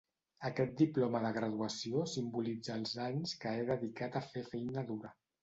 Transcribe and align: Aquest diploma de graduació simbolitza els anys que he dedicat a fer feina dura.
Aquest 0.47 0.71
diploma 0.77 1.21
de 1.25 1.29
graduació 1.35 2.05
simbolitza 2.13 2.79
els 2.81 2.95
anys 3.09 3.35
que 3.45 3.53
he 3.61 3.69
dedicat 3.69 4.19
a 4.19 4.25
fer 4.33 4.47
feina 4.51 4.87
dura. 4.91 5.15